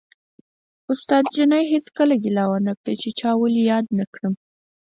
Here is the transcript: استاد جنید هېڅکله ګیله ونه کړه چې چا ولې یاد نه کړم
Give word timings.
استاد 0.91 1.23
جنید 1.35 1.65
هېڅکله 1.73 2.13
ګیله 2.23 2.43
ونه 2.49 2.73
کړه 2.81 2.93
چې 3.01 3.09
چا 3.19 3.31
ولې 3.41 3.61
یاد 3.71 3.85
نه 3.97 4.05
کړم 4.13 4.33